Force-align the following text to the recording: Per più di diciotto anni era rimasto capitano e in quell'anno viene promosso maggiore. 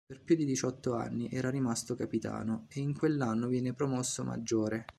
Per 0.03 0.19
più 0.23 0.35
di 0.35 0.45
diciotto 0.45 0.95
anni 0.95 1.29
era 1.29 1.51
rimasto 1.51 1.93
capitano 1.95 2.65
e 2.69 2.79
in 2.79 2.97
quell'anno 2.97 3.45
viene 3.47 3.73
promosso 3.73 4.23
maggiore. 4.23 4.87